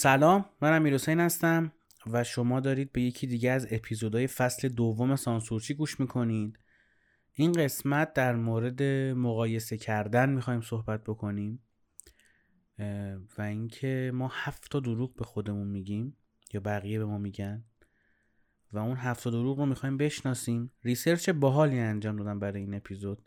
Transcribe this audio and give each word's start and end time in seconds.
سلام 0.00 0.44
من 0.62 0.72
امیر 0.72 0.94
حسین 0.94 1.20
هستم 1.20 1.72
و 2.06 2.24
شما 2.24 2.60
دارید 2.60 2.92
به 2.92 3.00
یکی 3.00 3.26
دیگه 3.26 3.50
از 3.50 3.66
اپیزودهای 3.70 4.26
فصل 4.26 4.68
دوم 4.68 5.16
سانسورچی 5.16 5.74
گوش 5.74 6.00
می‌کنید. 6.00 6.58
این 7.32 7.52
قسمت 7.52 8.12
در 8.12 8.36
مورد 8.36 8.82
مقایسه 9.16 9.76
کردن 9.76 10.30
می‌خوایم 10.30 10.60
صحبت 10.60 11.04
بکنیم 11.04 11.62
و 13.38 13.42
اینکه 13.42 14.10
ما 14.14 14.30
هفت 14.32 14.70
تا 14.70 14.80
دروغ 14.80 15.14
به 15.14 15.24
خودمون 15.24 15.68
میگیم 15.68 16.16
یا 16.52 16.60
بقیه 16.60 16.98
به 16.98 17.04
ما 17.04 17.18
میگن 17.18 17.64
و 18.72 18.78
اون 18.78 18.96
هفت 18.96 19.24
تا 19.24 19.30
دروغ 19.30 19.58
رو 19.58 19.66
می‌خوایم 19.66 19.96
بشناسیم. 19.96 20.72
ریسرچ 20.84 21.30
باحالی 21.30 21.78
انجام 21.78 22.16
دادم 22.16 22.38
برای 22.38 22.60
این 22.60 22.74
اپیزود. 22.74 23.22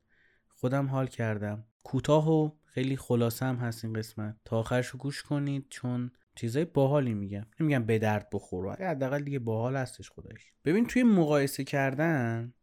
خودم 0.50 0.88
حال 0.88 1.08
کردم. 1.08 1.66
کوتاه 1.84 2.30
و 2.30 2.52
خیلی 2.66 2.98
خلاصه 2.98 3.46
هم 3.46 3.56
هست 3.56 3.86
این 3.86 3.94
قسمت. 3.94 4.38
تا 4.46 4.60
آخرش 4.60 4.92
گوش 4.92 5.24
کنید 5.24 5.66
چون 5.70 6.12
چیزای 6.42 6.66
باحالی 6.66 7.14
میگم 7.14 7.46
نمیگم 7.60 7.84
به 7.86 8.00
درد 8.00 8.28
بخور 8.34 8.90
حداقل 8.90 9.24
دیگه 9.24 9.40
باحال 9.40 9.76
هستش 9.76 10.10
خودش. 10.10 10.52
ببین 10.66 10.86
توی 10.88 11.04
مقایسه 11.04 11.64
کردن 11.64 12.54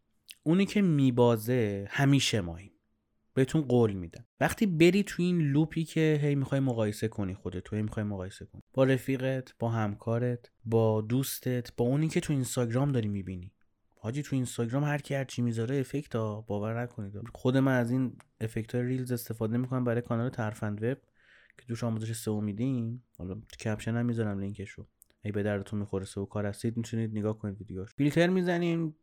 اونی 0.43 0.67
که 0.67 0.83
میبازه 0.83 1.87
همیشه 1.91 2.41
ماییم 2.41 2.73
بهتون 3.35 3.63
قول 3.63 3.93
میدم. 3.93 4.27
وقتی 4.41 4.67
بری 4.67 5.03
تو 5.03 5.23
این 5.23 5.39
loop 5.41 5.76
ی 5.76 5.85
که 5.85 6.19
هی 6.23 6.35
می‌خوای 6.35 6.61
مقایسه 6.61 7.09
کنی 7.09 7.35
خودت 7.35 7.65
تو 7.65 7.77
هی 7.77 7.83
می‌خوای 7.83 8.05
مقایسه 8.05 8.45
کنی. 8.45 8.63
با 8.75 8.85
رفیقت 8.85 9.55
با 9.59 9.69
همکارت 9.69 10.51
با 10.65 11.01
دوستت 11.01 11.77
با 11.77 11.85
اونی 11.85 12.09
که 12.09 12.21
تو 12.21 12.33
اینستاگرام 12.33 12.93
داری 12.93 13.09
می‌بینی. 13.09 13.53
حاجی 14.01 14.23
تو 14.23 14.37
اینستاگرام 14.37 14.85
هر 14.85 14.99
کی 14.99 15.15
هر 15.15 15.25
چی 15.25 15.43
می‌ذاره 15.43 15.79
effect 15.79 16.15
ها 16.17 16.41
باور 16.41 16.83
نکنید. 16.83 17.13
خود 17.35 17.57
من 17.57 17.79
از 17.79 17.91
این 17.91 18.17
effect 18.41 18.75
های 18.75 18.85
reels 18.85 19.13
استفاده 19.13 19.57
می‌کنم 19.57 19.85
برای 19.85 20.03
کانال 20.03 20.29
ترفند 20.29 20.83
وب. 20.83 20.99
که 21.59 21.67
توش 21.67 21.85
آموزش 21.85 22.13
SEO 22.13 22.41
میدیم 22.41 23.03
حالا 23.19 23.35
caption 23.65 23.97
هم 23.97 24.07
می‌ذارم 24.07 24.39
لینکش 24.39 24.71
رو 24.71 24.87
اگه 25.25 25.33
به 25.33 25.43
دردتون 25.43 25.79
می‌خوره 25.79 26.05
SEO 26.05 26.25
کار 26.25 26.47
هستید 26.47 26.77
می‌تونید 26.77 27.19
نگاه 27.19 27.39
کنید 27.39 27.59
ویدیوش 27.59 27.95
فیلتر 27.95 28.27
می‌زنیم 28.27 28.97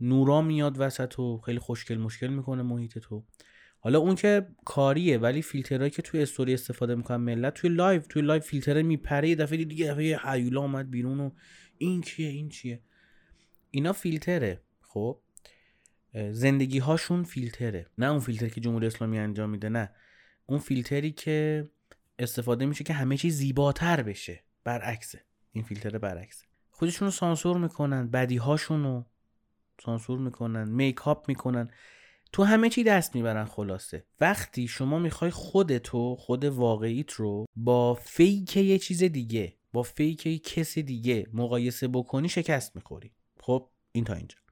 نورا 0.00 0.42
میاد 0.42 0.76
وسط 0.78 1.18
و 1.18 1.38
خیلی 1.38 1.58
خوشگل 1.58 1.98
مشگل 1.98 2.26
می‌کنه 2.26 2.62
محیط 2.62 2.98
تو. 2.98 3.24
حالا 3.78 3.98
اون 3.98 4.14
که 4.14 4.46
کاریه 4.64 5.18
ولی 5.18 5.42
فیلترهایی 5.42 5.90
که 5.90 6.02
توی 6.02 6.22
استوری 6.22 6.54
استفاده 6.54 6.94
می‌کنن 6.94 7.16
ملت 7.16 7.54
توی 7.54 7.70
لایو 7.70 8.00
توی 8.00 8.22
لایو 8.22 8.42
فیلتره 8.42 8.82
میپره 8.82 9.28
یه 9.28 9.34
دفعه 9.34 9.64
دیگه 9.64 9.92
دفعه 9.92 10.16
هیولا 10.16 10.60
اومد 10.60 10.90
بیرون 10.90 11.20
و 11.20 11.30
این 11.78 12.00
چیه 12.00 12.28
این 12.28 12.48
چیه. 12.48 12.80
اینا 13.70 13.92
فیلتره 13.92 14.62
خب؟ 14.80 15.20
زندگی 16.30 16.78
هاشون 16.78 17.22
فیلتره. 17.22 17.86
نه 17.98 18.10
اون 18.10 18.20
فیلتر 18.20 18.48
که 18.48 18.60
جمهوری 18.60 18.86
اسلامی 18.86 19.18
انجام 19.18 19.50
میده 19.50 19.68
نه. 19.68 19.90
اون 20.46 20.58
فیلتری 20.58 21.12
که 21.12 21.68
استفاده 22.18 22.66
میشه 22.66 22.84
که 22.84 22.92
همه 22.92 23.16
چیز 23.16 23.36
زیباتر 23.36 24.02
بشه. 24.02 24.44
برعکسه. 24.64 25.24
این 25.52 25.64
فیلتر 25.64 25.98
برعکسه. 25.98 26.44
خودشون 26.70 27.06
رو 27.06 27.12
سانسور 27.12 27.58
می‌کنن 27.58 28.10
بدی 28.10 28.36
رو 28.68 29.04
سانسور 29.84 30.18
می‌کنن 30.18 30.68
میکاپ 30.68 31.28
می‌کنن. 31.28 31.70
تو 32.32 32.44
همه 32.44 32.70
چی 32.70 32.84
دست 32.84 33.14
می‌برن 33.14 33.44
خلاصه. 33.44 34.04
وقتی 34.20 34.68
شما 34.68 34.98
می‌خوای 34.98 35.30
خودتو 35.30 36.16
خود 36.16 36.44
واقعیت 36.44 37.12
رو 37.12 37.46
با 37.56 37.94
فیک 37.94 38.56
یه 38.56 38.78
چیز 38.78 39.02
دیگه 39.02 39.56
با 39.72 39.82
فیک 39.82 40.26
یه 40.26 40.38
کسی 40.38 40.82
دیگه 40.82 41.26
مقایسه 41.32 41.88
بکنی 41.88 42.28
شکست 42.28 42.76
می‌خوری. 42.76 43.12
خب 43.40 43.70
این 43.92 44.04
تا 44.04 44.14
اینجا. 44.14 44.43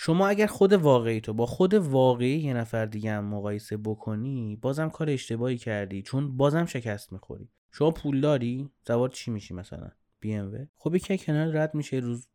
شما 0.00 0.28
اگر 0.28 0.46
خود 0.46 0.72
واقعی 0.72 1.20
تو 1.20 1.32
با 1.32 1.46
خود 1.46 1.74
واقعی 1.74 2.38
یه 2.38 2.54
نفر 2.54 2.86
دیگه 2.86 3.12
هم 3.12 3.24
مقایسه 3.24 3.76
بکنی 3.76 4.56
بازم 4.56 4.88
کار 4.88 5.10
اشتباهی 5.10 5.58
کردی 5.58 6.02
چون 6.02 6.36
بازم 6.36 6.66
شکست 6.66 7.12
می‌خوری. 7.12 7.50
شما 7.72 7.90
پول 7.90 8.20
داری؟ 8.20 8.70
سوار 8.86 9.08
چی 9.08 9.30
میشی 9.30 9.54
مثلا؟ 9.54 9.90
بی 10.20 10.34
ام 10.34 10.68
خب 10.76 10.94
یکی 10.94 11.18
کنار 11.18 11.46
رد 11.46 11.74
میشه 11.74 11.96
روز 11.96 12.28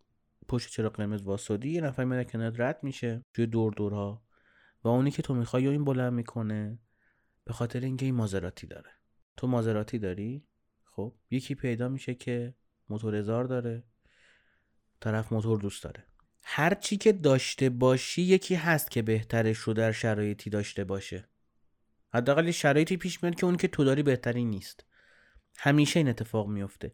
پشت 0.48 0.70
چرا 0.70 0.90
قرمز 0.90 1.22
واسادی 1.22 1.70
یه 1.70 1.82
نفر 1.82 2.04
میاد 2.04 2.32
کنار 2.32 2.52
رد 2.58 2.80
میشه 2.84 3.26
توی 3.34 3.46
دور 3.46 3.74
دورها. 3.74 4.24
و 4.84 4.88
اونی 4.88 5.12
که 5.12 5.22
تو 5.22 5.34
می‌خوای 5.34 5.68
این 5.68 5.84
بلند 5.84 6.14
می‌کنه 6.14 6.80
به 7.44 7.54
خاطر 7.54 7.80
اینکه 7.80 8.06
این 8.06 8.16
مازراتی 8.16 8.68
داره. 8.68 8.92
تو 9.38 9.48
مازراتی 9.48 10.00
داری؟ 10.00 10.48
خب 10.86 11.14
یکی 11.32 11.56
پیدا 11.56 11.90
میشه 11.90 12.16
که 12.16 12.56
موتور 12.90 13.16
هزار 13.16 13.46
داره 13.46 13.84
طرف 15.00 15.34
موتور 15.34 15.60
دوست 15.60 15.84
داره. 15.84 16.13
هر 16.56 16.74
چی 16.74 16.98
که 16.98 17.12
داشته 17.12 17.70
باشی 17.70 18.22
یکی 18.22 18.56
هست 18.56 18.92
که 18.92 19.02
بهترش 19.02 19.58
رو 19.58 19.74
در 19.74 19.92
شرایطی 19.92 20.50
داشته 20.50 20.84
باشه. 20.84 21.28
حداقل 22.14 22.52
شرایطی 22.52 22.98
پیش 22.98 23.24
میاد 23.24 23.36
که 23.36 23.46
اون 23.46 23.58
که 23.58 23.68
تو 23.68 23.84
داری 23.84 24.04
بهتری 24.04 24.46
نیست. 24.46 24.86
همیشه 25.58 26.00
این 26.00 26.10
اتفاق 26.10 26.48
میفته. 26.48 26.94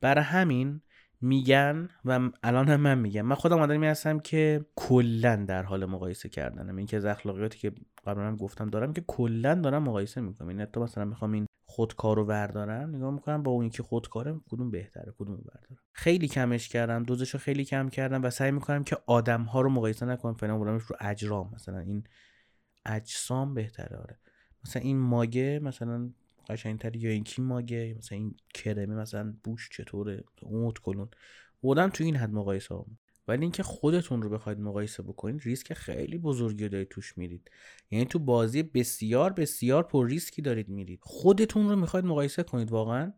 برای 0.00 0.24
همین 0.24 0.80
میگن 1.20 1.88
و 2.04 2.30
الان 2.42 2.68
هم 2.68 2.80
من 2.80 2.98
میگم. 2.98 3.22
من 3.22 3.34
خودم 3.34 3.60
آدمی 3.60 3.86
هستم 3.86 4.20
که 4.20 4.66
کلا 4.76 5.36
در 5.36 5.62
حال 5.62 5.84
مقایسه 5.84 6.28
کردنم. 6.28 6.76
این 6.76 6.86
که 6.86 6.96
از 6.96 7.04
اخلاقیاتی 7.04 7.58
که 7.58 7.72
قبلا 8.06 8.26
هم 8.26 8.36
گفتم 8.36 8.70
دارم 8.70 8.92
که 8.92 9.04
کلا 9.06 9.54
دارم 9.54 9.82
مقایسه 9.82 10.20
می‌کنم. 10.20 10.48
این 10.48 10.60
حتی 10.60 10.80
مثلا 10.80 11.04
می‌خوام 11.04 11.32
این 11.32 11.46
خودکار 11.78 12.16
رو 12.16 12.24
بردارم 12.24 12.96
نگاه 12.96 13.10
می‌کنم 13.10 13.42
با 13.42 13.50
اون 13.50 13.70
که 13.70 13.82
خودکاره 13.82 14.40
کدوم 14.50 14.70
بهتره 14.70 15.14
کدوم 15.18 15.36
بردارم. 15.36 15.78
خیلی 15.92 16.28
کمش 16.28 16.68
کردم 16.68 17.02
دوزش 17.02 17.30
رو 17.30 17.40
خیلی 17.40 17.64
کم 17.64 17.88
کردم 17.88 18.22
و 18.22 18.30
سعی 18.30 18.50
می‌کنم 18.50 18.84
که 18.84 18.96
آدم 19.06 19.42
ها 19.42 19.60
رو 19.60 19.70
مقایسه 19.70 20.06
نکنم 20.06 20.34
فعلا 20.34 20.58
بردمش 20.58 20.82
رو 20.82 20.96
اجرام 21.00 21.50
مثلا 21.54 21.78
این 21.78 22.04
اجسام 22.86 23.54
بهتره 23.54 23.96
آره. 23.96 24.18
مثلا 24.64 24.82
این 24.82 24.98
ماگه 24.98 25.60
مثلا 25.62 26.10
قشنگتر 26.48 26.96
یا 26.96 27.10
این 27.10 27.24
کی 27.24 27.42
ماگه 27.42 27.94
مثلا 27.98 28.18
این 28.18 28.34
کرمه 28.54 28.94
مثلا 28.94 29.34
بوش 29.44 29.68
چطوره 29.72 30.24
اون 30.42 30.72
کلون 30.82 31.08
بودم 31.60 31.88
تو 31.88 32.04
این 32.04 32.16
حد 32.16 32.30
مقایسه 32.30 32.74
هم. 32.74 32.98
ولی 33.28 33.42
اینکه 33.42 33.62
خودتون 33.62 34.22
رو 34.22 34.30
بخواید 34.30 34.60
مقایسه 34.60 35.02
بکنید 35.02 35.40
ریسک 35.44 35.72
خیلی 35.72 36.18
بزرگی 36.18 36.68
دارید 36.68 36.88
توش 36.88 37.18
میرید. 37.18 37.50
یعنی 37.90 38.04
تو 38.04 38.18
بازی 38.18 38.62
بسیار 38.62 39.32
بسیار 39.32 39.82
پر 39.82 40.06
ریسکی 40.06 40.42
دارید 40.42 40.68
میرید. 40.68 41.00
خودتون 41.02 41.68
رو 41.68 41.76
می‌خواید 41.76 42.06
مقایسه 42.06 42.42
کنید 42.42 42.72
واقعا. 42.72 43.12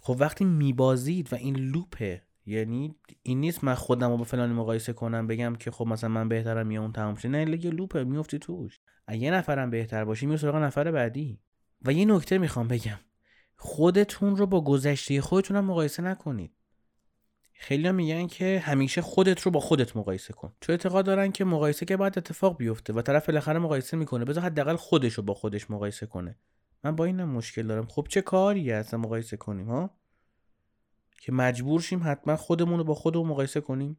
خب 0.00 0.16
وقتی 0.20 0.44
میبازید 0.44 1.32
و 1.32 1.36
این 1.36 1.56
لوپه 1.56 2.22
یعنی 2.46 2.96
این 3.22 3.40
نیست 3.40 3.64
من 3.64 3.74
خودم 3.74 4.10
رو 4.10 4.16
با 4.16 4.24
فلانی 4.24 4.54
مقایسه 4.54 4.92
کنم 4.92 5.26
بگم 5.26 5.54
که 5.54 5.70
خب 5.70 5.86
مثلا 5.86 6.10
من 6.10 6.28
بهترم 6.28 6.70
یا 6.70 6.82
اون 6.82 6.92
تمام 6.92 7.14
شده 7.14 7.28
نه 7.28 7.44
لگه 7.44 7.70
لوپه 7.70 8.04
میفتی 8.04 8.38
توش. 8.38 8.80
یه 9.12 9.30
نفرم 9.30 9.70
بهتر 9.70 10.04
باشی 10.04 10.26
میره 10.26 10.38
سراغ 10.38 10.56
نفر 10.56 10.90
بعدی. 10.90 11.40
و 11.82 11.92
یه 11.92 12.04
نکته 12.04 12.38
می‌خوام 12.38 12.68
بگم. 12.68 12.98
خودتون 13.56 14.36
رو 14.36 14.46
با 14.46 14.60
گذشته 14.64 15.20
خودتون 15.20 15.56
هم 15.56 15.64
مقایسه 15.64 16.02
نکنید. 16.02 16.52
خیلی 17.60 17.92
میگن 17.92 18.26
که 18.26 18.62
همیشه 18.64 19.02
خودت 19.02 19.40
رو 19.40 19.50
با 19.50 19.60
خودت 19.60 19.96
مقایسه 19.96 20.32
کن. 20.32 20.52
چون 20.60 20.72
اعتقاد 20.72 21.04
دارن 21.04 21.32
که 21.32 21.44
مقایسه 21.44 21.86
که 21.86 21.96
باید 21.96 22.18
اتفاق 22.18 22.56
بیفته 22.56 22.92
و 22.92 23.02
طرف 23.02 23.26
بالاخره 23.26 23.58
مقایسه 23.58 23.96
می‌کنه. 23.96 24.24
بذار 24.24 24.44
حداقل 24.44 24.76
خودش 24.76 25.14
رو 25.14 25.22
با 25.22 25.34
خودش 25.34 25.70
مقایسه 25.70 26.06
کنه. 26.06 26.36
من 26.84 26.96
با 26.96 27.04
اینم 27.04 27.28
مشکل 27.28 27.66
دارم. 27.66 27.86
خب 27.86 28.06
چه 28.08 28.22
کاری 28.22 28.72
اصلا 28.72 29.00
مقایسه 29.00 29.36
کنیم 29.36 29.66
ها؟ 29.66 29.90
که 31.20 31.32
مجبور 31.32 31.80
شیم 31.80 32.00
حتما 32.04 32.36
خودمون 32.36 32.78
رو 32.78 32.84
با 32.84 32.94
خودمون 32.94 33.26
مقایسه 33.28 33.60
کنیم؟ 33.60 33.98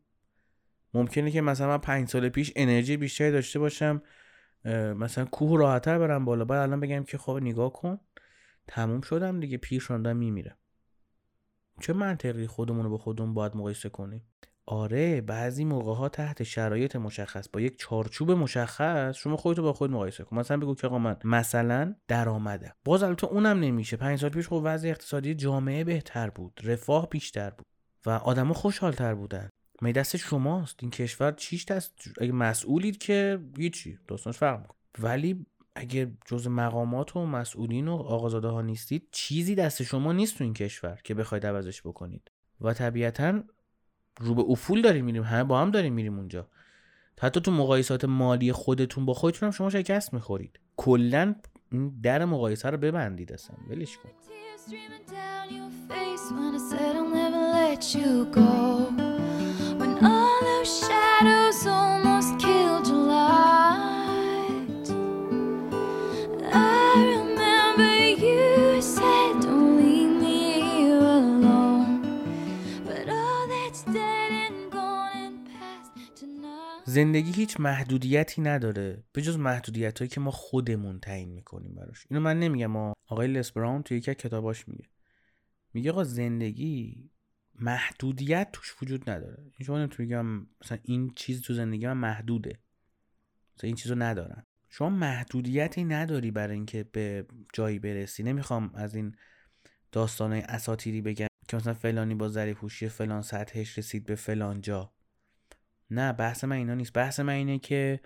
ممکنه 0.93 1.31
که 1.31 1.41
مثلا 1.41 1.67
من 1.67 1.77
پنج 1.77 2.09
سال 2.09 2.29
پیش 2.29 2.53
انرژی 2.55 2.97
بیشتری 2.97 3.31
داشته 3.31 3.59
باشم 3.59 4.01
مثلا 4.95 5.25
کوه 5.25 5.59
راحتتر 5.59 5.99
برم 5.99 6.25
بالا. 6.25 6.45
بعد 6.45 6.61
الان 6.61 6.79
بگم 6.79 7.03
که 7.03 7.17
خب 7.17 7.39
نگاه 7.41 7.73
کن. 7.73 7.99
تموم 8.67 9.01
شدم 9.01 9.39
دیگه. 9.39 9.57
پیر 9.57 9.81
شدم 9.81 10.17
میمیرم. 10.17 10.55
چه 11.79 11.93
منطقی 11.93 12.47
خودمون 12.47 12.83
رو 12.83 12.89
با 12.89 12.97
خودمون 12.97 13.33
باید 13.33 13.55
مقایسه 13.55 13.89
کنیم؟ 13.89 14.23
آره 14.65 15.21
بعضی 15.21 15.65
موقع 15.65 15.93
ها 15.93 16.09
تحت 16.09 16.43
شرایط 16.43 16.95
مشخص 16.95 17.49
با 17.49 17.61
یک 17.61 17.79
چارچوب 17.79 18.31
مشخص 18.31 19.15
شما 19.15 19.37
خودتو 19.37 19.61
با 19.61 19.73
خود 19.73 19.91
مقایسه 19.91 20.23
کن. 20.23 20.37
مثلا 20.37 20.57
بگو 20.57 20.75
که 20.75 20.87
آقا 20.87 20.97
من 20.97 21.17
مثلا 21.23 21.95
درآمدم. 22.07 22.73
باز 22.85 23.03
البته 23.03 23.27
اونم 23.27 23.59
نمیشه. 23.59 23.97
پنج 23.97 24.19
سال 24.19 24.29
پیش 24.29 24.47
خب 24.47 24.61
وضع 24.63 24.87
اقتصادی 24.87 25.35
جامعه 25.35 25.83
بهتر 25.83 26.29
بود 26.29 26.59
رفاه 26.63 27.09
بیشتر 27.09 27.49
بود 27.49 27.65
و 28.05 28.09
آدما 28.09 28.53
خوشحالتر 28.53 29.15
بودن. 29.15 29.49
می 29.81 29.93
دست 29.93 30.17
شماست؟ 30.17 30.75
این 30.81 30.91
کشور 30.91 31.31
چیش 31.31 31.65
دست؟ 31.65 31.93
اگه 32.21 32.31
مسئولید 32.31 32.97
که 32.97 33.39
هیچی. 33.57 33.99
داستانش 34.07 34.37
فرق 34.37 34.59
می‌کنه. 34.59 34.77
ولی 34.99 35.45
اگه 35.79 36.11
جز 36.25 36.47
مقامات 36.47 37.15
و 37.15 37.25
مسئولین 37.25 37.87
و 37.87 37.95
آقازاده 37.95 38.47
ها 38.47 38.61
نیستید 38.61 39.07
چیزی 39.11 39.55
دست 39.55 39.83
شما 39.83 40.13
نیست 40.13 40.37
تو 40.37 40.43
این 40.43 40.53
کشور 40.53 40.99
که 41.03 41.13
بخواید 41.13 41.45
عوضش 41.45 41.81
بکنید. 41.81 42.31
و 42.61 42.73
طبیعتا 42.73 43.43
رو 44.19 44.35
به 44.35 44.41
افول 44.41 44.81
داریم 44.81 45.05
میریم 45.05 45.23
همه 45.23 45.43
با 45.43 45.61
هم 45.61 45.71
داریم 45.71 45.93
میریم 45.93 46.17
اونجا. 46.17 46.47
حتی 47.21 47.41
تو 47.41 47.51
مقایسات 47.51 48.05
مالی 48.05 48.51
خودتون 48.51 49.05
با 49.05 49.13
خودتون 49.13 49.47
هم 49.47 49.51
شما 49.51 49.69
شکست 49.69 50.13
می‌خورید. 50.13 50.59
کلا 50.77 51.35
در 52.03 52.25
مقایسه 52.25 52.69
رو 52.69 52.77
ببندید 52.77 53.33
اصلا. 53.33 53.55
ولش 53.69 53.97
کن. 53.97 54.09
زندگی 76.99 77.31
هیچ 77.31 77.59
محدودیتی 77.59 78.41
نداره 78.41 79.03
به 79.11 79.21
جز 79.21 79.37
محدودیت 79.37 79.99
هایی 79.99 80.09
که 80.09 80.19
ما 80.19 80.31
خودمون 80.31 80.99
تعیین 80.99 81.29
می‌کنیم 81.29 81.75
براش. 81.75 82.05
اینو 82.09 82.23
من 82.23 82.39
نمیگم 82.39 82.65
ما 82.65 82.93
آقای 83.07 83.27
لس 83.27 83.51
براون 83.51 83.83
توی 83.83 83.97
یکی 83.97 84.15
کتاباش 84.15 84.67
میگه. 84.67 84.89
میگه 85.73 85.91
آقا 85.91 86.03
زندگی 86.03 87.09
محدودیت 87.55 88.49
توش 88.53 88.75
وجود 88.81 89.09
نداره. 89.09 89.51
شما 89.65 89.77
نمی‌تونی 89.77 90.09
بگم 90.09 90.47
مثلا 90.61 90.77
این 90.83 91.13
چیز 91.15 91.41
تو 91.41 91.53
زندگی 91.53 91.87
من 91.87 91.97
محدوده. 91.97 92.59
مثلا 93.57 93.67
این 93.67 93.75
چیزو 93.75 93.95
ندارن 93.95 94.43
شما 94.69 94.89
محدودیتی 94.89 95.83
نداری 95.83 96.31
برای 96.31 96.55
اینکه 96.55 96.83
به 96.83 97.25
جایی 97.53 97.79
برسی. 97.79 98.23
نمی‌خوام 98.23 98.71
از 98.75 98.95
این 98.95 99.15
داستانه 99.91 100.43
اساتیری 100.49 101.01
بگم 101.01 101.27
که 101.47 101.57
مثلا 101.57 101.73
فلانی 101.73 102.15
با 102.15 102.27
ذریع 102.27 102.53
پوشی 102.53 102.87
فلان 102.89 103.21
سطحش 103.21 103.77
رسید 103.77 104.05
به 104.05 104.15
فلان 104.15 104.61
جا. 104.61 104.93
نه 105.91 106.13
بحث 106.13 106.43
من 106.43 106.55
اینا 106.55 106.73
نیست. 106.73 106.93
بحث 106.93 107.19
من 107.19 107.33
اینه 107.33 107.59
که 107.59 107.99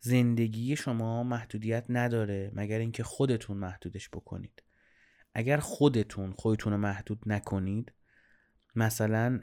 زندگی 0.00 0.76
شما 0.76 1.22
محدودیت 1.22 1.84
نداره 1.88 2.50
مگر 2.54 2.78
اینکه 2.78 3.02
خودتون 3.02 3.56
محدودش 3.56 4.08
بکنید. 4.08 4.62
اگر 5.34 5.56
خودتون 5.56 6.32
خودتون 6.32 6.72
رو 6.72 6.78
محدود 6.78 7.22
نکنید 7.26 7.92
مثلا 8.74 9.40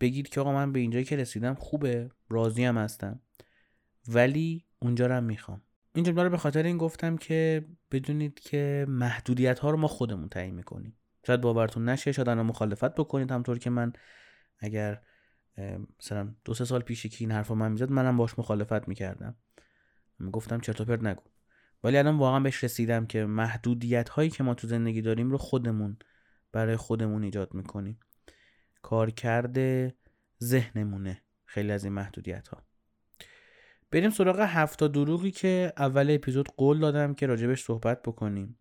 بگید 0.00 0.28
که 0.28 0.40
آقا 0.40 0.52
من 0.52 0.72
به 0.72 0.80
اینجایی 0.80 1.04
که 1.04 1.16
رسیدم 1.16 1.54
خوبه 1.54 2.10
راضی 2.28 2.64
هم 2.64 2.78
هستم 2.78 3.20
ولی 4.08 4.64
اونجا 4.78 5.06
رو 5.06 5.20
می‌خوام. 5.20 5.62
این 5.94 6.04
جمله 6.04 6.22
رو 6.22 6.30
به 6.30 6.36
خاطر 6.36 6.62
این 6.62 6.78
گفتم 6.78 7.16
که 7.16 7.64
بدونید 7.90 8.40
که 8.40 8.86
محدودیت 8.88 9.58
ها 9.58 9.70
رو 9.70 9.76
ما 9.76 9.88
خودمون 9.88 10.28
تعیین 10.28 10.54
می‌کنیم. 10.54 10.96
شاید 11.26 11.40
باورتون 11.40 11.88
نشه 11.88 12.12
شاید 12.12 12.28
الان 12.28 12.46
مخالفت 12.46 12.94
بکنید 12.94 13.30
همطور 13.30 13.58
که 13.58 13.70
من 13.70 13.92
اگر 14.58 15.00
مثلا 16.00 16.34
دو 16.44 16.54
سه 16.54 16.64
سال 16.64 16.80
پیش 16.80 17.06
که 17.06 17.16
این 17.20 17.32
حرفا 17.32 17.54
من 17.54 17.72
می‌زد 17.72 17.90
منم 17.90 18.16
باش 18.16 18.38
مخالفت 18.38 18.88
می‌کردم. 18.88 19.36
گفتم 20.32 20.60
چرت 20.60 20.80
و 20.80 20.84
پرت 20.84 21.02
نگو. 21.02 21.22
ولی 21.84 21.98
الان 21.98 22.18
واقعا 22.18 22.40
بهش 22.40 22.64
رسیدم 22.64 23.06
که 23.06 23.24
محدودیت 23.24 24.08
هایی 24.08 24.30
که 24.30 24.42
ما 24.42 24.54
تو 24.54 24.66
زندگی 24.66 25.02
داریم 25.02 25.30
رو 25.30 25.38
خودمون 25.38 25.96
برای 26.52 26.76
خودمون 26.76 27.22
ایجاد 27.22 27.54
می‌کنیم. 27.54 28.00
کارکرد 28.82 29.58
ذهنمونه 30.44 31.22
خیلی 31.44 31.72
از 31.72 31.84
این 31.84 31.92
محدودیت 31.92 32.48
ها 32.48 32.62
بریم 33.90 34.10
سراغ 34.10 34.40
هفتا 34.40 34.88
دروغی 34.88 35.30
که 35.30 35.72
اول 35.76 36.10
اپیزود 36.10 36.48
قول 36.56 36.80
دادم 36.80 37.14
که 37.14 37.26
راجبش 37.26 37.64
صحبت 37.64 38.02
بکنیم. 38.02 38.58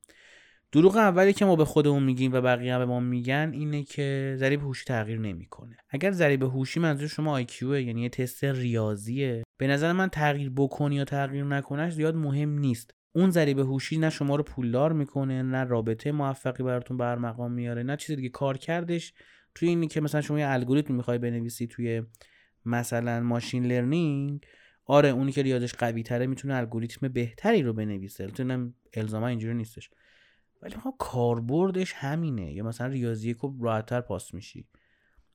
دروغ 0.71 0.97
اولی 0.97 1.33
که 1.33 1.45
ما 1.45 1.55
به 1.55 1.65
خودمون 1.65 2.03
میگیم 2.03 2.33
و 2.33 2.41
بقیه 2.41 2.77
به 2.77 2.85
ما 2.85 2.99
میگن 2.99 3.51
اینه 3.53 3.83
که 3.83 4.35
ضریب 4.39 4.61
هوشی 4.61 4.85
تغییر 4.85 5.19
نمی‌کنه. 5.19 5.77
اگر 5.89 6.11
ضریب 6.11 6.43
هوشی 6.43 6.79
منظور 6.79 7.07
شما 7.07 7.31
IQ 7.31 7.79
یعنی 7.79 8.01
یه 8.01 8.09
تست 8.09 8.43
ریاضیه 8.43 9.43
به 9.57 9.67
نظر 9.67 9.91
من 9.91 10.09
تغییر 10.09 10.51
بکنی 10.55 10.95
یا 10.95 11.05
تغییر 11.05 11.43
نکنش 11.43 11.93
زیاد 11.93 12.15
مهم 12.15 12.59
نیست. 12.59 12.91
اون 13.15 13.29
ضریب 13.29 13.59
هوشی 13.59 13.97
نه 13.97 14.09
شما 14.09 14.35
رو 14.35 14.43
پولدار 14.43 14.93
می‌کنه 14.93 15.43
نه 15.43 15.63
رابطه 15.63 16.11
موفقی 16.11 16.63
براتون 16.63 16.97
به 16.97 17.15
ارمغان 17.15 17.51
میاره 17.51 17.83
نه 17.83 17.97
چیز 17.97 18.15
دیگه. 18.15 18.29
کارکردش 18.29 19.13
توی 19.55 19.69
اینی 19.69 19.87
که 19.87 20.01
مثلا 20.01 20.21
شما 20.21 20.39
یه 20.39 20.49
الگوریتم 20.49 20.93
می‌خوای 20.93 21.17
بنویسی 21.17 21.67
توی 21.67 22.03
مثلا 22.65 23.19
machine 23.19 23.65
learning 23.65 24.45
آره 24.85 25.09
اونی 25.09 25.31
که 25.31 25.41
ریاضش 25.41 25.73
قوی 25.73 26.03
تره 26.03 26.27
می‌تونه 26.27 26.55
الگوریتم 26.55 27.07
بهتری 27.07 27.61
رو 27.61 27.73
بنویسه. 27.73 28.23
البته 28.23 28.71
الزاما 28.93 29.27
اینجوری 29.27 29.53
نیستش. 29.53 29.89
ولی 30.65 30.75
خب 30.75 30.95
کاربردش 30.99 31.93
همینه. 31.93 32.53
یا 32.53 32.63
مثلا 32.63 32.87
ریاضی 32.87 33.33
کو 33.33 33.55
راحتتر 33.61 34.01
پاس 34.01 34.33
میشی. 34.33 34.67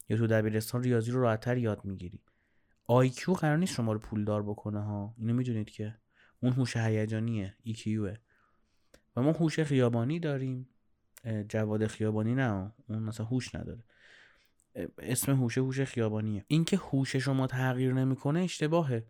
یا 0.09 0.17
تو 0.17 0.27
دبیرستان 0.27 0.83
ریاضی 0.83 1.11
رو 1.11 1.21
راحتتر 1.21 1.57
یاد 1.57 1.85
می‌گیری. 1.85 2.21
آیکیو 2.87 3.35
قرار 3.35 3.57
نیست 3.57 3.75
شما 3.75 3.93
رو 3.93 3.99
پولدار 3.99 4.43
بکنه 4.43 4.81
ها. 4.81 5.15
اینو 5.19 5.35
می‌دونید 5.35 5.71
که؟ 5.71 5.97
اون 6.43 6.53
هوش 6.53 6.77
هیجانیه. 6.77 7.57
ایکیوه 7.63 8.15
و 9.17 9.23
ما 9.23 9.33
هوش 9.33 9.61
خیابانی 9.61 10.21
داریم. 10.21 10.69
جواد 11.49 11.87
خیابانی 11.87 12.35
نه 12.35 12.73
اون 12.89 12.99
مثلا 12.99 13.27
هوش 13.27 13.55
نداره. 13.55 13.85
اسم 14.99 15.33
هوش 15.33 15.59
هوش 15.59 15.81
خیابانیه. 15.81 16.45
اینکه 16.49 16.77
هوش 16.77 17.17
شما 17.17 17.47
تغییر 17.47 17.93
نمی‌کنه 17.93 18.41
اشتباهه. 18.41 19.07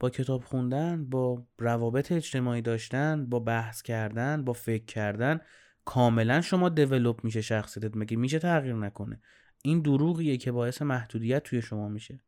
با 0.00 0.10
کتاب 0.10 0.44
خوندن 0.44 1.04
با 1.10 1.46
روابط 1.58 2.12
اجتماعی 2.12 2.62
داشتن 2.62 3.26
با 3.26 3.38
بحث 3.38 3.82
کردن 3.82 4.44
با 4.44 4.52
فکر 4.52 4.84
کردن 4.84 5.40
کاملا 5.84 6.40
شما 6.40 6.68
دیولوب 6.68 7.24
میشه 7.24 7.40
شخصیتت. 7.40 7.96
مگه 7.96 8.16
میشه 8.16 8.38
تغییر 8.38 8.74
نکنه؟ 8.74 9.20
این 9.64 9.80
دروغیه 9.80 10.36
که 10.36 10.52
باعث 10.52 10.82
محدودیت 10.82 11.42
توی 11.42 11.62
شما 11.62 11.88
میشه. 11.88 12.20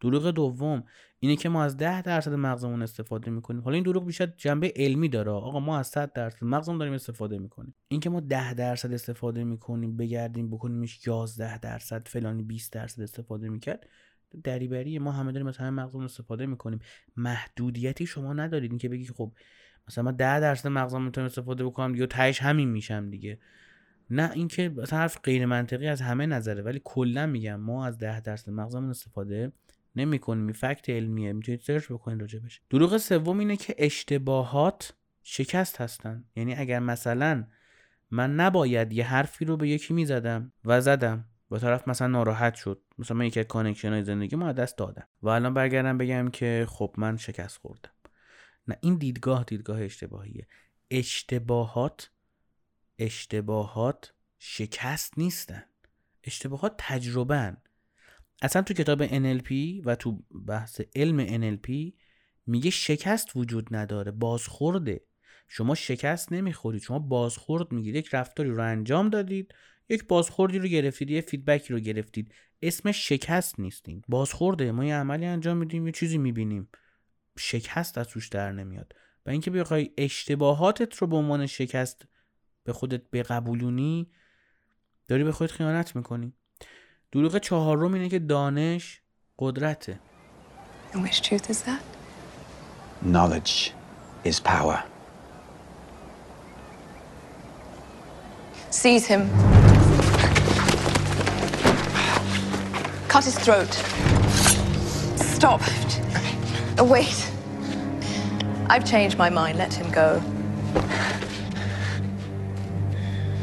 دروغ 0.00 0.30
دوم 0.30 0.84
اینه 1.18 1.36
که 1.36 1.48
ما 1.48 1.64
از 1.64 1.76
ده 1.76 2.02
درصد 2.02 2.32
مغزمون 2.32 2.82
استفاده 2.82 3.30
می‌کنیم. 3.30 3.62
حالا 3.62 3.74
این 3.74 3.84
دروغ 3.84 4.06
بیشتر 4.06 4.26
جنبه 4.26 4.72
علمی 4.76 5.08
داره. 5.08 5.30
آقا 5.30 5.60
ما 5.60 5.78
از 5.78 5.86
100 5.86 6.12
درصد 6.12 6.44
مغزمون 6.44 6.78
داریم 6.78 6.94
استفاده 6.94 7.38
می‌کنیم. 7.38 7.74
اینکه 7.88 8.10
ما 8.10 8.20
ده 8.20 8.54
درصد 8.54 8.92
استفاده 8.92 9.44
می‌کنیم 9.44 9.96
بگردیم 9.96 10.50
بکنیمش 10.50 11.06
11 11.06 11.58
درصد 11.58 12.08
فلانی 12.08 12.42
20 12.42 12.72
درصد 12.72 13.02
استفاده 13.02 13.48
می‌کرد. 13.48 13.86
دریبری 14.44 14.98
ما 14.98 15.12
همه 15.12 15.32
داریم 15.32 15.48
همه 15.48 15.70
مغزمون 15.70 16.04
استفاده 16.04 16.46
می‌کنیم. 16.46 16.78
محدودیتی 17.16 18.06
شما 18.06 18.32
ندارید. 18.32 18.70
اینکه 18.70 18.88
بگی 18.88 19.06
خب 19.06 19.32
مثلا 19.88 20.04
من 20.04 20.16
10 20.16 20.40
درصد 20.40 20.68
مغزم 20.68 21.02
می‌تونم 21.02 21.24
استفاده 21.24 21.64
بکنم 21.64 21.94
یا 21.94 22.06
تهش 22.06 22.42
همین 22.42 22.68
میشم 22.68 23.10
دیگه. 23.10 23.38
نه 24.10 24.30
اینکه 24.34 24.68
مثلا 24.68 24.98
حرف 24.98 25.20
غیر 25.24 25.46
منطقی 25.46 25.88
از 25.88 26.00
همه 26.00 26.26
نظره 26.26 26.62
ولی 26.62 26.80
کلا 26.84 27.26
میگم 27.26 27.60
ما 27.60 27.86
از 27.86 27.98
10 27.98 28.20
درصد 28.20 28.50
مغزمون 28.50 28.90
استفاده 28.90 29.52
نمی 29.96 30.18
کنیم 30.18 30.44
این 30.44 30.52
fact 30.52 30.90
علمیه. 30.90 31.32
می‌تونید 31.32 31.60
search 31.60 31.92
بکنید 31.92 32.20
راجبش 32.20 32.60
دروغ 32.70 32.96
سوم 32.96 33.38
اینه 33.38 33.56
که 33.56 33.74
اشتباهات 33.78 34.94
شکست 35.22 35.80
هستن. 35.80 36.24
یعنی 36.36 36.54
اگر 36.54 36.78
مثلا 36.78 37.44
من 38.10 38.34
نباید 38.34 38.92
یه 38.92 39.04
حرفی 39.04 39.44
رو 39.44 39.56
به 39.56 39.68
یکی 39.68 39.94
می‌زدم 39.94 40.52
و 40.64 40.80
زدم 40.80 41.24
و 41.52 41.58
طرف 41.58 41.88
مثلا 41.88 42.08
ناراحت 42.08 42.54
شد. 42.54 42.82
مثلا 42.98 43.16
من 43.16 43.26
یکی 43.26 43.44
connection 43.44 43.92
های 43.92 44.04
زندگیمو 44.04 44.52
دست 44.52 44.78
دادم. 44.78 45.08
و 45.22 45.28
الان 45.28 45.54
برگردم 45.54 45.98
بگم 45.98 46.28
که 46.28 46.66
خب 46.68 46.94
من 46.98 47.16
شکست 47.16 47.56
خوردم. 47.56 47.90
نه 48.68 48.76
این 48.80 48.94
دیدگاه 48.94 49.44
دیدگاه 49.44 49.82
اشتباهیه. 49.82 50.46
اشتباهات 50.90 52.10
اشتباهات 52.98 54.12
شکست 54.38 55.18
نیستن. 55.18 55.62
اشتباهات 56.24 56.74
تجربه 56.78 57.56
اصلا 58.42 58.62
تو 58.62 58.74
کتاب 58.74 59.06
NLP 59.06 59.52
و 59.84 59.94
تو 59.94 60.22
بحث 60.46 60.80
علم 60.96 61.26
NLP 61.26 61.92
میگه 62.46 62.70
شکست 62.70 63.36
وجود 63.36 63.76
نداره. 63.76 64.10
بازخورده. 64.10 65.04
شما 65.48 65.74
شکست 65.74 66.32
نمی‌خورید. 66.32 66.82
شما 66.82 66.98
بازخورد 66.98 67.72
می‌گیرید. 67.72 68.04
یک 68.04 68.14
رفتاری 68.14 68.50
رو 68.50 68.62
انجام 68.62 69.08
دادید. 69.08 69.54
یک 69.88 70.04
بازخوردی 70.04 70.58
رو 70.58 70.68
گرفتید 70.68 71.10
یه 71.10 71.20
فیدبکی 71.20 71.72
رو 71.72 71.80
گرفتید. 71.80 72.34
اسمش 72.62 73.08
شکست 73.08 73.60
نیستین. 73.60 74.02
بازخورده. 74.08 74.72
ما 74.72 74.84
یه 74.84 74.94
عملی 74.94 75.26
انجام 75.26 75.56
میدیم 75.56 75.86
یه 75.86 75.92
چیزی 75.92 76.18
می‌بینیم. 76.18 76.68
شکست 77.38 77.98
از 77.98 78.08
توش 78.08 78.28
در 78.28 78.52
نمیاد. 78.52 78.94
و 79.26 79.30
اینکه 79.30 79.50
بخوای 79.50 79.90
اشتباهاتت 79.98 80.96
رو 80.96 81.06
به 81.06 81.16
عنوان 81.16 81.46
شکست 81.46 82.06
به 82.64 82.72
خودت 82.72 83.02
بقبولونی 83.12 84.10
داری 85.08 85.24
به 85.24 85.32
خودت 85.32 85.52
خیانت 85.52 85.96
می‌کنی. 85.96 86.32
دروغ 87.12 87.38
چهارم 87.38 87.94
اینه 87.94 88.08
که 88.08 88.18
دانش 88.18 89.00
قدرته. 89.38 90.00
Which 90.92 91.20
truth 91.20 91.50
is 91.50 91.62
that? 91.62 91.82
Knowledge 93.04 93.72
is 94.24 94.40
power. 94.40 94.78
Seize 98.70 99.06
him. 99.06 99.61
Cut 103.12 103.26
his 103.26 103.38
throat. 103.38 103.70
Stop. 105.18 105.60
Oh, 106.78 106.88
wait. 106.90 107.30
I've 108.70 108.86
changed 108.86 109.18
my 109.18 109.28
mind. 109.28 109.58
Let 109.58 109.74
him 109.74 109.90
go. 109.90 110.22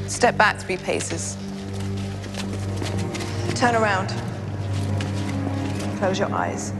Step 0.07 0.35
back 0.37 0.57
three 0.57 0.77
paces. 0.77 1.37
Turn 3.53 3.75
around. 3.75 4.07
Close 5.99 6.17
your 6.17 6.33
eyes. 6.33 6.73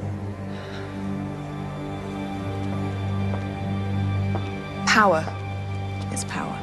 Power 4.88 5.24
is 6.12 6.24
power. 6.24 6.58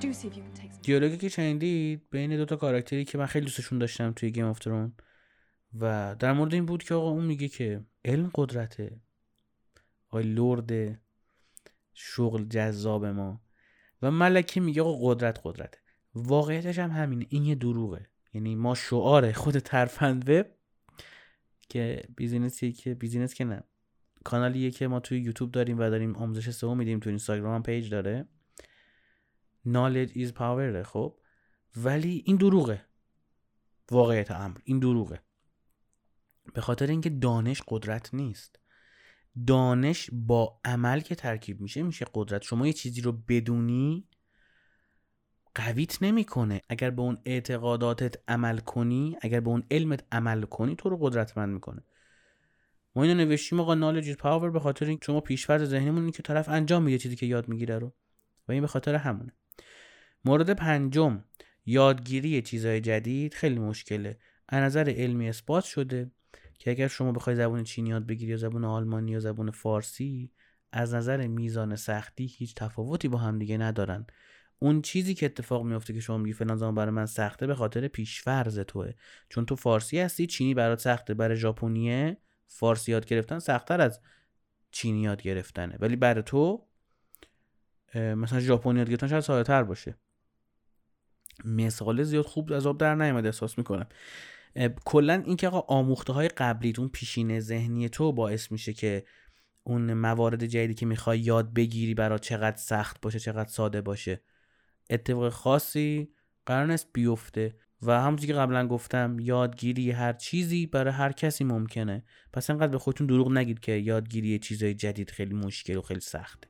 Do 0.00 0.12
see 0.12 0.26
if 0.26 0.36
you. 0.36 0.42
دیالوگی 0.86 1.16
که 1.16 1.28
شنیدید 1.28 2.10
بین 2.10 2.36
دوتا 2.36 2.56
کاراکتری 2.56 3.04
که 3.04 3.18
من 3.18 3.26
خیلی 3.26 3.46
دوستشون 3.46 3.78
داشتم 3.78 4.12
توی 4.12 4.30
گیم 4.30 4.44
آف 4.44 4.58
ترون 4.58 4.92
و 5.80 6.16
در 6.18 6.32
مورد 6.32 6.54
این 6.54 6.66
بود 6.66 6.82
که 6.82 6.94
آقا 6.94 7.10
اون 7.10 7.24
میگه 7.24 7.48
که 7.48 7.84
علم 8.04 8.30
قدرته. 8.34 9.00
آقای 10.08 10.24
لرد 10.24 11.00
شغل 11.94 12.44
جذاب 12.44 13.06
ما. 13.06 13.40
و 14.02 14.10
ملکی 14.10 14.60
میگه 14.60 14.82
آقا 14.82 15.14
قدرت 15.14 15.40
قدرته. 15.44 15.78
واقعیتش 16.14 16.78
هم 16.78 16.90
همینه. 16.90 17.26
این 17.28 17.44
یه 17.44 17.54
دروغه. 17.54 18.06
یعنی 18.34 18.54
ما 18.54 18.74
شعار 18.74 19.32
خود 19.32 19.58
ترفند 19.58 20.28
وب 20.28 20.46
که 21.68 22.04
بیزینسیه 22.16 22.72
که 22.72 22.94
بیزینس 22.94 23.34
که 23.34 23.44
نه. 23.44 23.62
کانالیه 24.24 24.70
که 24.70 24.88
ما 24.88 25.00
توی 25.00 25.20
یوتیوب 25.20 25.52
داریم 25.52 25.78
و 25.78 25.90
داریم 25.90 26.16
آموزش 26.16 26.50
سئو 26.50 26.74
میدیم 26.74 27.00
تو 27.00 27.08
اینستاگرام 27.08 27.54
هم 27.54 27.62
پیج 27.62 27.90
داره. 27.90 28.28
Knowledge 29.66 30.12
is 30.12 30.32
power 30.32 30.82
خب؟ 30.82 31.18
ولی 31.76 32.22
این 32.26 32.36
دروغه. 32.36 32.84
واقعیت 33.90 34.30
امر 34.30 34.58
این 34.64 34.78
دروغه. 34.78 35.22
به 36.54 36.60
خاطر 36.60 36.86
اینکه 36.86 37.10
دانش 37.10 37.62
قدرت 37.68 38.14
نیست. 38.14 38.58
دانش 39.46 40.10
با 40.12 40.60
عمل 40.64 41.00
که 41.00 41.14
ترکیب 41.14 41.60
میشه 41.60 41.82
میشه 41.82 42.06
قدرت. 42.14 42.42
شما 42.42 42.66
یه 42.66 42.72
چیزی 42.72 43.00
رو 43.00 43.12
بدونی 43.12 44.08
قویت 45.54 46.02
نمی‌کنه. 46.02 46.60
اگر 46.68 46.90
به 46.90 47.02
اون 47.02 47.18
اعتقاداتت 47.24 48.14
عمل 48.28 48.58
کنی 48.58 49.16
اگر 49.20 49.40
به 49.40 49.48
اون 49.50 49.64
علمت 49.70 50.04
عمل 50.12 50.42
کنی 50.42 50.76
تو 50.76 50.88
رو 50.88 50.96
قدرتمند 50.96 51.54
می‌کنه. 51.54 51.84
ما 52.96 53.02
اینو 53.02 53.14
نوشتیم 53.14 53.60
آقا 53.60 53.74
نالج 53.74 54.12
پاور 54.16 54.50
به 54.50 54.60
خاطر 54.60 54.86
اینکه 54.86 55.04
شما 55.04 55.20
پیشفرض 55.20 55.68
ذهنمون 55.68 56.02
این 56.02 56.12
که 56.12 56.22
طرف 56.22 56.48
انجام 56.48 56.82
میده 56.82 56.98
چیزی 56.98 57.16
که 57.16 57.26
یاد 57.26 57.48
می‌گیره 57.48 57.78
رو. 57.78 57.94
و 58.48 58.52
این 58.52 58.60
به 58.60 58.66
خاطر 58.66 58.94
همونه. 58.94 59.32
مورد 60.26 60.50
پنجم 60.50 61.24
یادگیری 61.66 62.42
چیزهای 62.42 62.80
جدید 62.80 63.34
خیلی 63.34 63.58
مشکله. 63.58 64.18
از 64.48 64.62
نظر 64.62 64.94
علمی 64.96 65.28
اثبات 65.28 65.64
شده 65.64 66.10
که 66.58 66.70
اگر 66.70 66.88
شما 66.88 67.12
بخوای 67.12 67.36
زبان 67.36 67.64
چینی 67.64 67.88
یاد 67.88 68.06
بگیری 68.06 68.30
یا 68.30 68.36
زبان 68.36 68.64
آلمانی 68.64 69.12
یا 69.12 69.20
زبان 69.20 69.50
فارسی 69.50 70.32
از 70.72 70.94
نظر 70.94 71.26
میزان 71.26 71.76
سختی 71.76 72.26
هیچ 72.26 72.54
تفاوتی 72.54 73.08
با 73.08 73.18
هم 73.18 73.38
دیگه 73.38 73.58
ندارن. 73.58 74.06
اون 74.58 74.82
چیزی 74.82 75.14
که 75.14 75.26
اتفاق 75.26 75.64
میفته 75.64 75.94
که 75.94 76.00
شما 76.00 76.18
میگی 76.18 76.32
فلان 76.32 76.56
زمان 76.56 76.74
برای 76.74 76.90
من 76.90 77.06
سخته 77.06 77.46
به 77.46 77.54
خاطر 77.54 77.88
پیشفرض 77.88 78.58
توه. 78.58 78.92
چون 79.28 79.46
تو 79.46 79.56
فارسی 79.56 79.98
هستی 79.98 80.26
چینی 80.26 80.54
برات 80.54 80.80
سخته. 80.80 81.14
برای 81.14 81.36
ژاپنیه 81.36 82.16
فارسی 82.46 82.92
یاد 82.92 83.06
گرفتن 83.06 83.38
سختتر 83.38 83.80
از 83.80 84.00
چینی 84.70 85.02
یاد 85.02 85.22
گرفتنه. 85.22 85.76
ولی 85.80 85.96
برای 85.96 86.22
تو 86.22 86.66
مثلا 87.94 88.40
ژاپنی 88.40 88.78
یاد 88.78 88.88
گرفتن 88.88 89.08
شاید 89.08 89.22
ساده 89.22 89.42
تر 89.42 89.62
باشه. 89.62 89.96
مثال 91.44 92.02
زیاد 92.02 92.24
خوب 92.24 92.52
از 92.52 92.66
آب 92.66 92.78
در 92.78 92.94
نیامد 92.94 93.26
احساس 93.26 93.58
می‌کنم. 93.58 93.86
کلا 94.84 95.22
اینکه 95.26 95.48
آقا 95.48 95.74
آموخته 95.74 96.12
های 96.12 96.28
قبلی 96.28 96.72
اون 96.78 96.88
پیشین 96.88 97.40
ذهنی 97.40 97.88
تو 97.88 98.12
باعث 98.12 98.52
میشه 98.52 98.72
که 98.72 99.04
اون 99.62 99.94
موارد 99.94 100.46
جدیدی 100.46 100.74
که 100.74 100.86
می‌خوای 100.86 101.18
یاد 101.18 101.54
بگیری 101.54 101.94
برای 101.94 102.18
چقدر 102.18 102.56
سخت 102.56 103.00
باشه 103.00 103.18
چقدر 103.18 103.48
ساده 103.48 103.80
باشه 103.80 104.20
اتفاق 104.90 105.28
خاصی 105.28 106.08
قرار 106.46 106.66
نیست 106.66 106.88
بیفته. 106.92 107.54
و 107.82 108.00
همونطور 108.00 108.26
که 108.26 108.32
قبلا 108.32 108.68
گفتم 108.68 109.16
یادگیری 109.20 109.90
هر 109.90 110.12
چیزی 110.12 110.66
برای 110.66 110.92
هر 110.92 111.12
کسی 111.12 111.44
ممکنه. 111.44 112.04
پس 112.32 112.50
انقدر 112.50 112.68
به 112.72 112.78
خودتون 112.78 113.06
دروغ 113.06 113.32
نگید 113.32 113.60
که 113.60 113.72
یادگیری 113.72 114.38
چیزهای 114.38 114.74
جدید 114.74 115.10
خیلی 115.10 115.34
مشکل 115.34 115.76
و 115.76 115.82
خیلی 115.82 116.00
سخته. 116.00 116.48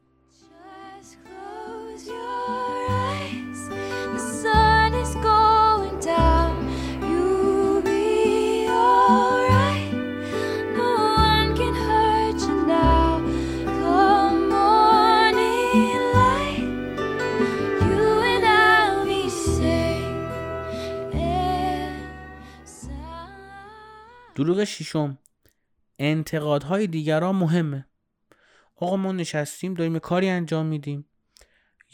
دروغ 24.36 24.64
ششم. 24.64 25.18
انتقادهای 25.98 26.86
دیگران 26.86 27.36
مهمه. 27.36 27.86
آقا 28.76 28.96
ما 28.96 29.12
نشستیم 29.12 29.74
داریم 29.74 29.98
کاری 29.98 30.28
انجام 30.28 30.66
میدیم. 30.66 31.08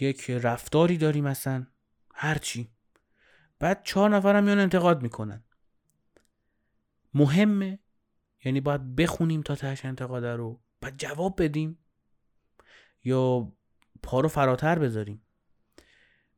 یک 0.01 0.31
رفتاری 0.31 0.99
داریم 0.99 1.25
مثلا 1.25 1.67
هرچی 2.15 2.71
بعد 3.59 3.83
چهار 3.85 4.11
نفرم 4.11 4.45
میان 4.45 4.59
انتقاد 4.59 5.03
می‌کنن. 5.03 5.45
مهمه. 7.15 7.79
یعنی 8.45 8.61
باید 8.61 8.97
بخونیم 8.97 9.43
تا 9.43 9.55
تهش 9.55 9.85
انتقاد 9.85 10.25
رو. 10.25 10.61
بعد 10.81 10.97
جواب 10.97 11.43
بدیم. 11.43 11.79
یا 13.05 13.53
پا 14.03 14.21
رو 14.21 14.29
فراتر 14.29 14.79
بذاریم. 14.79 15.23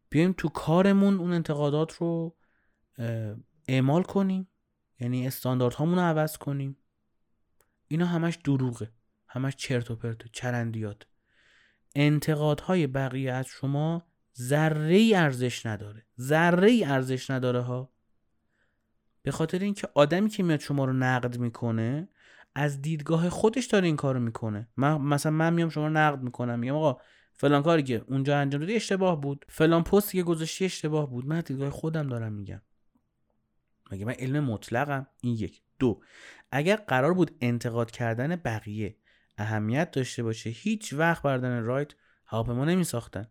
بیایم 0.08 0.34
تو 0.38 0.48
کارمون 0.48 1.18
اون 1.18 1.32
انتقادات 1.32 1.92
رو 1.92 2.36
اعمال 3.68 4.02
کنیم. 4.02 4.48
یعنی 5.04 5.26
استانداردهامون 5.26 5.94
رو 5.94 6.00
عوض 6.00 6.36
کنیم. 6.36 6.76
اینا 7.88 8.06
همش 8.06 8.38
دروغه. 8.44 8.90
همش 9.28 9.56
چرت 9.56 9.90
و 9.90 9.96
پرت 9.96 10.32
چرندیات. 10.32 11.02
انتقادهای 11.94 12.86
بقیه 12.86 13.32
از 13.32 13.46
شما 13.46 14.06
ذره 14.38 14.94
ای 14.94 15.14
ارزش 15.14 15.66
نداره. 15.66 16.06
ذره 16.20 16.70
ای 16.70 16.84
ارزش 16.84 17.30
نداره 17.30 17.60
ها. 17.60 17.92
به 19.22 19.30
خاطر 19.30 19.58
اینکه 19.58 19.88
آدمی 19.94 20.28
که 20.28 20.42
میاد 20.42 20.60
شما 20.60 20.84
رو 20.84 20.92
نقد 20.92 21.38
می‌کنه 21.38 22.08
از 22.54 22.82
دیدگاه 22.82 23.28
خودش 23.28 23.66
داره 23.66 23.86
این 23.86 23.96
کارو 23.96 24.20
می‌کنه. 24.20 24.68
من 24.76 25.00
مثلا 25.00 25.32
من 25.32 25.52
میام 25.52 25.68
شما 25.68 25.86
رو 25.86 25.92
نقد 25.92 26.22
می‌کنم. 26.22 26.58
میگم 26.58 26.74
آقا 26.74 27.00
فلان 27.34 27.62
کاری 27.62 27.82
که 27.82 28.04
اونجا 28.06 28.38
انجام 28.38 28.60
دادی 28.60 28.74
اشتباه 28.74 29.20
بود. 29.20 29.44
فلان 29.48 29.82
پستی 29.82 30.18
که 30.18 30.24
گذاشتی 30.24 30.64
اشتباه 30.64 31.10
بود. 31.10 31.26
من 31.26 31.40
دیدگاه 31.40 31.70
خودم 31.70 32.08
دارم 32.08 32.32
میگم. 32.32 32.62
مگه 33.94 34.04
من 34.04 34.12
علم 34.12 34.44
مطلقم. 34.44 35.06
این 35.22 35.34
یک. 35.34 35.62
دو. 35.78 36.00
اگر 36.50 36.76
قرار 36.76 37.14
بود 37.14 37.30
انتقاد 37.40 37.90
کردن 37.90 38.36
بقیه 38.36 38.96
اهمیت 39.38 39.90
داشته 39.90 40.22
باشه 40.22 40.50
هیچ 40.50 40.92
وقت 40.92 41.22
بردن 41.22 41.62
رایت 41.62 41.92
هواپیما 42.26 42.64
نمی 42.64 42.84
ساختن 42.84 43.26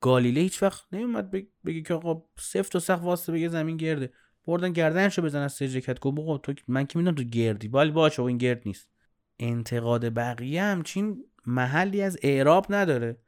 گالیله 0.00 0.40
هیچ 0.40 0.62
وقت 0.62 0.84
نمیومد 0.92 1.30
بگه 1.64 1.82
که 1.82 1.94
آقا 1.94 2.22
سفت 2.38 2.76
و 2.76 2.80
سخت 2.80 3.02
واسه 3.02 3.32
بگه 3.32 3.48
زمین 3.48 3.76
گرده. 3.76 4.12
بردن 4.46 4.72
گردنشو 4.72 5.22
بزن 5.22 5.38
از 5.38 5.62
کرد 5.62 6.00
گفت 6.00 6.42
تو 6.42 6.54
من 6.68 6.86
که 6.86 6.98
می‌دونم 6.98 7.16
تو 7.16 7.22
گردی. 7.22 7.68
ولی 7.68 7.90
باشه 7.90 8.22
این 8.22 8.38
گرد 8.38 8.62
نیست. 8.66 8.88
انتقاد 9.38 10.14
بقیه 10.14 10.62
همچین 10.62 11.24
محلی 11.46 12.02
از 12.02 12.18
اعراب 12.22 12.66
نداره. 12.70 13.20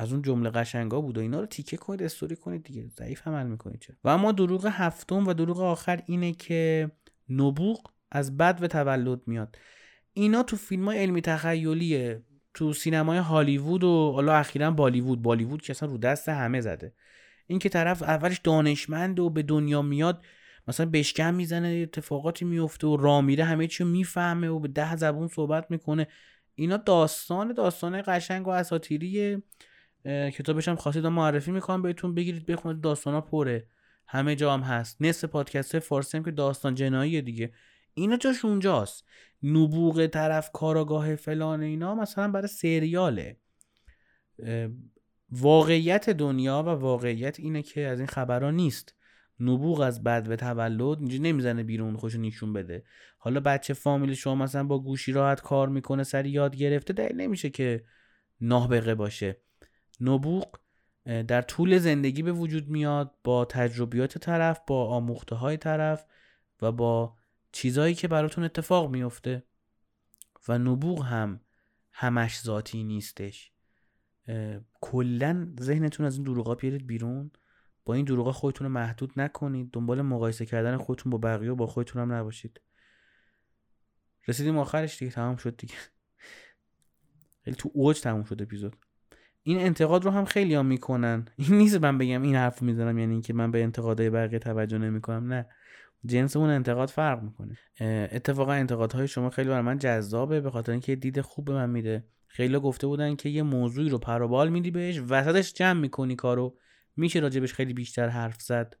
از 0.00 0.12
اون 0.12 0.22
جمله 0.22 0.50
قشنگا 0.50 1.00
بود 1.00 1.18
و 1.18 1.20
اینا 1.20 1.40
رو 1.40 1.46
تیکه 1.46 1.76
کنید 1.76 2.02
استوری 2.02 2.36
کنید 2.36 2.64
دیگه. 2.64 2.88
ضعیف 2.88 3.28
عمل 3.28 3.46
می‌کنید 3.46 3.80
چه 3.80 3.96
و 4.04 4.08
اما 4.08 4.32
دروغ 4.32 4.66
هفتم 4.66 5.26
و 5.26 5.34
دروغ 5.34 5.60
آخر 5.60 6.02
اینه 6.06 6.32
که 6.32 6.90
نبوغ 7.28 7.90
از 8.10 8.36
بد 8.36 8.58
و 8.62 8.66
تولد 8.66 9.20
میاد. 9.26 9.56
اینا 10.12 10.42
تو 10.42 10.56
فیلم 10.56 10.84
های 10.84 10.98
علمی 10.98 11.20
تخیلیه 11.20 12.22
تو 12.54 12.72
سینمای 12.72 13.18
هالیوود 13.18 13.84
و 13.84 14.12
حالا 14.12 14.34
اخیرا 14.34 14.70
بالیوود. 14.70 15.22
بالیوود 15.22 15.62
که 15.62 15.70
اصلا 15.70 15.88
رو 15.88 15.98
دست 15.98 16.28
همه 16.28 16.60
زده. 16.60 16.94
این 17.46 17.58
که 17.58 17.68
طرف 17.68 18.02
اولش 18.02 18.38
دانشمند 18.38 19.20
و 19.20 19.30
به 19.30 19.42
دنیا 19.42 19.82
میاد 19.82 20.24
مثلا 20.68 20.86
بشکم 20.86 21.34
می‌زنه 21.34 21.68
اتفاقاتی 21.68 22.44
میفته 22.44 22.86
و 22.86 22.96
رامیره 22.96 23.44
همه 23.44 23.66
چی 23.66 23.84
می‌فهمه 23.84 24.48
و 24.48 24.58
به 24.58 24.68
ده 24.68 24.96
زبون 24.96 25.28
صحبت 25.28 25.70
می‌کنه. 25.70 26.06
اینا 26.54 26.76
داستان 26.76 27.52
داستان 27.52 28.02
قشنگ 28.06 28.46
و 28.46 28.50
اساطیریه 28.50 29.42
کتابش 30.04 30.68
هم 30.68 30.76
خواستید 30.76 31.06
معرفی 31.06 31.50
می‌کنم 31.50 31.82
بهتون 31.82 32.14
بگیرید 32.14 32.46
بخونید 32.46 32.80
داستانا 32.80 33.20
پره. 33.20 33.66
همه 34.06 34.36
جا 34.36 34.54
هم 34.54 34.60
هست. 34.60 34.96
نصف 35.02 35.24
پادکست 35.28 35.78
فارسی 35.78 36.16
هم 36.16 36.24
که 36.24 36.30
داستان 36.30 36.74
جنایی 36.74 37.22
دیگه. 37.22 37.52
اینا 37.94 38.16
جاش 38.16 38.44
اونجاست. 38.44 39.04
نبوغ 39.42 40.06
طرف 40.06 40.50
کاراگاه 40.52 41.16
فلان 41.16 41.60
اینا 41.60 41.94
مثلا 41.94 42.30
برای 42.30 42.48
سریاله. 42.48 43.36
واقعیت 45.30 46.10
دنیا 46.10 46.62
و 46.62 46.68
واقعیت 46.68 47.40
اینه 47.40 47.62
که 47.62 47.80
از 47.80 47.98
این 47.98 48.08
خبرها 48.08 48.50
نیست. 48.50 48.94
نبوغ 49.40 49.80
از 49.80 50.02
بد 50.02 50.26
و 50.30 50.36
تولد 50.36 50.98
اینجا 50.98 51.18
نمی‌زنه 51.18 51.62
بیرون 51.62 51.96
خوش 51.96 52.14
نشون 52.16 52.52
بده. 52.52 52.84
حالا 53.18 53.40
بچه 53.40 53.74
فامیل 53.74 54.14
شما 54.14 54.34
مثلا 54.34 54.64
با 54.64 54.78
گوشی 54.78 55.12
راحت 55.12 55.40
کار 55.40 55.68
می‌کنه 55.68 56.02
سری 56.02 56.30
یاد 56.30 56.56
گرفته 56.56 56.92
دلیل 56.92 57.16
نمیشه 57.16 57.50
که 57.50 57.84
نابغه 58.40 58.94
باشه. 58.94 59.40
نبوغ 60.00 60.60
در 61.04 61.42
طول 61.42 61.78
زندگی 61.78 62.22
به 62.22 62.32
وجود 62.32 62.68
میاد 62.68 63.14
با 63.24 63.44
تجربیات 63.44 64.18
طرف 64.18 64.60
با 64.66 64.88
آموخته 64.88 65.34
های 65.34 65.56
طرف 65.56 66.06
و 66.62 66.72
با 66.72 67.16
چیزهایی 67.52 67.94
که 67.94 68.08
براتون 68.08 68.44
اتفاق 68.44 68.90
میفته. 68.90 69.44
و 70.48 70.58
نبوغ 70.58 71.04
هم 71.04 71.40
همش 71.92 72.40
ذاتی 72.40 72.84
نیستش. 72.84 73.52
کلا 74.80 75.54
ذهنتون 75.60 76.06
از 76.06 76.14
این 76.14 76.24
دروغا 76.24 76.54
بیارید 76.54 76.86
بیرون. 76.86 77.30
با 77.84 77.94
این 77.94 78.04
دروغا 78.04 78.32
خودتون 78.32 78.66
رو 78.66 78.72
محدود 78.72 79.12
نکنید. 79.16 79.70
دنبال 79.70 80.02
مقایسه 80.02 80.46
کردن 80.46 80.76
خودتون 80.76 81.10
با 81.10 81.18
بقیه 81.18 81.50
و 81.52 81.54
با 81.54 81.66
خودتون 81.66 82.02
هم 82.02 82.12
نباشید. 82.12 82.60
رسیدیم 84.28 84.58
آخرش 84.58 84.98
دیگه 84.98 85.12
تمام 85.12 85.36
شد 85.36 85.56
دیگه. 85.56 85.74
خیلی 87.44 87.56
تو 87.56 87.70
اوج 87.74 88.00
تموم 88.00 88.24
شد 88.24 88.42
اپیزود. 88.42 88.76
این 89.42 89.58
انتقاد 89.58 90.04
رو 90.04 90.10
هم 90.10 90.24
خیلی 90.24 90.54
هم 90.54 90.66
می‌کنن. 90.66 91.24
این 91.36 91.58
نیست 91.58 91.82
من 91.82 91.98
بگم 91.98 92.22
این 92.22 92.36
حرف 92.36 92.62
می‌زنم 92.62 92.98
یعنی 92.98 93.12
اینکه 93.12 93.32
من 93.32 93.50
به 93.50 93.62
انتقادهای 93.62 94.10
بقیه 94.10 94.38
توجه 94.38 94.78
نمی‌کنم. 94.78 95.32
نه. 95.32 95.46
جنس 96.06 96.36
اون 96.36 96.50
انتقاد 96.50 96.88
فرق 96.88 97.22
می‌کنه. 97.22 97.56
اتفاقا 98.12 98.52
انتقادهای 98.52 99.08
شما 99.08 99.30
خیلی 99.30 99.48
برای 99.48 99.62
من 99.62 99.78
جذابه 99.78 100.40
به 100.40 100.50
خاطر 100.50 100.72
اینکه 100.72 100.96
دید 100.96 101.20
خوب 101.20 101.44
به 101.44 101.52
من 101.52 101.70
میده. 101.70 102.04
خیلی 102.26 102.58
گفته 102.58 102.86
بودن 102.86 103.16
که 103.16 103.28
یه 103.28 103.42
موضوعی 103.42 103.88
رو 103.88 103.98
پروبال 103.98 104.48
میدی 104.48 104.70
بهش 104.70 104.98
وسطش 105.08 105.52
جمع 105.52 105.80
می‌کنی 105.80 106.16
کارو. 106.16 106.58
میشه 106.96 107.20
راجبش 107.20 107.52
خیلی 107.52 107.74
بیشتر 107.74 108.08
حرف 108.08 108.42
زد. 108.42 108.76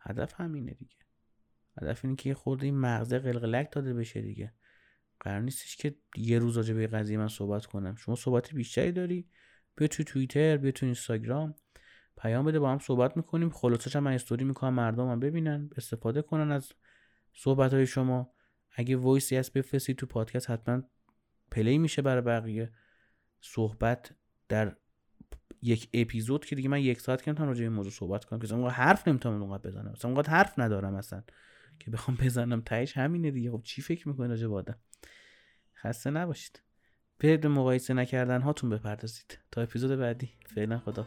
هدف 0.00 0.40
همینه 0.40 0.72
دیگه. 0.72 0.96
هدف 1.82 2.04
اینه 2.04 2.16
که 2.16 2.28
یه 2.28 2.34
خورده 2.34 2.66
این 2.66 2.78
مغزه 2.78 3.18
قلقلک 3.18 3.72
داده 3.72 3.94
بشه 3.94 4.22
دیگه. 4.22 4.52
قرار 5.20 5.40
نیستش 5.40 5.76
که 5.76 5.94
یه 6.16 6.38
روز 6.38 6.56
راجع 6.56 6.74
به 6.74 6.86
قضیه 6.86 7.18
من 7.18 7.28
صحبت 7.28 7.66
کنم. 7.66 7.94
شما 7.94 8.14
صحبت 8.14 8.54
بیشتری 8.54 8.92
داری؟ 8.92 9.28
بیا 9.76 9.88
تو 9.88 10.04
توییتر 10.04 10.56
بیا 10.56 10.70
تو 10.70 10.86
اینستاگرام. 10.86 11.54
پیام 12.16 12.44
بده 12.44 12.58
با 12.58 12.72
هم 12.72 12.78
صحبت 12.78 13.16
می‌کنیم. 13.16 13.50
خلاصش 13.50 13.96
هم 13.96 14.02
من 14.02 14.12
استوری 14.12 14.44
می‌کنم 14.44 14.74
مردم 14.74 15.08
هم 15.08 15.20
ببینن 15.20 15.70
استفاده 15.76 16.22
کنن 16.22 16.52
از 16.52 16.72
صحبت 17.32 17.74
های 17.74 17.86
شما. 17.86 18.34
اگه 18.76 18.96
voice 18.96 19.29
ی 19.29 19.36
هست 19.36 19.52
بفرستید 19.52 19.96
تو 19.96 20.06
پادکست 20.06 20.50
حتما 20.50 20.82
play 21.50 21.78
میشه 21.78 22.02
برای 22.02 22.22
بقیه 22.22 22.72
صحبت 23.40 24.14
در 24.48 24.76
یک 25.62 25.88
اپیزود 25.94 26.44
که 26.44 26.56
دیگه 26.56 26.68
من 26.68 26.80
یک 26.80 27.00
ساعت 27.00 27.22
که 27.22 27.30
نمی‌تونم 27.30 27.48
راجع 27.48 27.62
به 27.64 27.70
موضوع 27.70 27.92
صحبت 27.92 28.24
کنم. 28.24 28.38
که 28.38 28.54
اونقدر 28.54 28.74
حرف 28.74 29.08
نمی‌تونم 29.08 29.42
اونقدر 29.42 29.70
بزنم. 29.70 29.92
اصلا 29.92 30.10
اونقدر 30.10 30.30
حرف 30.30 30.58
ندارم 30.58 30.94
اصلا 30.94 31.22
که 31.78 31.90
بخوام 31.90 32.16
بزنم. 32.16 32.60
تهش 32.60 32.96
همینه 32.96 33.30
دیگه. 33.30 33.50
خب 33.50 33.62
چی 33.64 33.82
فکر 33.82 34.08
می‌کنید 34.08 34.30
راجع 34.30 34.46
به 34.46 34.54
آدم؟ 34.54 34.78
خسته 35.76 36.10
نباشید. 36.10 36.62
به 37.18 37.48
مقایسه 37.48 37.94
نکردن 37.94 38.40
هاتون 38.40 38.70
بپردازید. 38.70 39.38
تا 39.50 39.62
اپیزود 39.62 39.98
بعدی. 39.98 40.30
فعلا 40.54 40.78
خدا 40.78 41.06